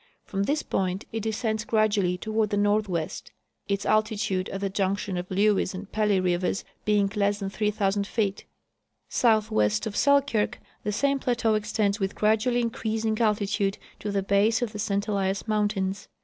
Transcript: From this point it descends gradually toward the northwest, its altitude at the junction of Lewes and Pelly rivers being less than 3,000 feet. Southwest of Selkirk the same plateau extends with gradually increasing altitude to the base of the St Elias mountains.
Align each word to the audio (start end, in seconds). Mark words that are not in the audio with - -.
From 0.25 0.45
this 0.45 0.63
point 0.63 1.05
it 1.11 1.19
descends 1.19 1.63
gradually 1.63 2.17
toward 2.17 2.49
the 2.49 2.57
northwest, 2.57 3.31
its 3.67 3.85
altitude 3.85 4.49
at 4.49 4.59
the 4.61 4.67
junction 4.67 5.15
of 5.15 5.29
Lewes 5.29 5.75
and 5.75 5.91
Pelly 5.91 6.19
rivers 6.19 6.65
being 6.85 7.11
less 7.15 7.37
than 7.37 7.51
3,000 7.51 8.07
feet. 8.07 8.45
Southwest 9.09 9.85
of 9.85 9.95
Selkirk 9.95 10.59
the 10.83 10.91
same 10.91 11.19
plateau 11.19 11.53
extends 11.53 11.99
with 11.99 12.15
gradually 12.15 12.61
increasing 12.61 13.15
altitude 13.21 13.77
to 13.99 14.11
the 14.11 14.23
base 14.23 14.63
of 14.63 14.71
the 14.71 14.79
St 14.79 15.07
Elias 15.07 15.47
mountains. 15.47 16.07